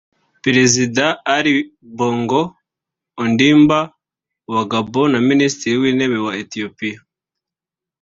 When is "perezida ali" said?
0.43-1.53